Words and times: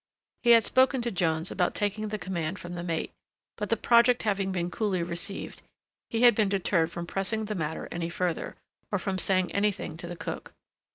He 0.41 0.49
had 0.49 0.65
spoken 0.65 1.03
to 1.03 1.11
Jones 1.11 1.51
about 1.51 1.75
taking 1.75 2.07
the 2.07 2.17
command 2.17 2.57
from 2.57 2.73
the 2.73 2.81
mate; 2.81 3.11
but 3.55 3.69
the 3.69 3.77
project 3.77 4.23
having 4.23 4.51
been 4.51 4.71
coolly 4.71 5.03
received, 5.03 5.61
he 6.09 6.23
had 6.23 6.33
been 6.33 6.49
deterred 6.49 6.89
from 6.91 7.05
pressing 7.05 7.45
the 7.45 7.53
matter 7.53 7.87
any 7.91 8.09
further, 8.09 8.55
or 8.91 8.97
from 8.97 9.19
saying 9.19 9.51
any 9.51 9.71
thing 9.71 9.97
to 9.97 10.07
the 10.07 10.15
cook. 10.17 10.53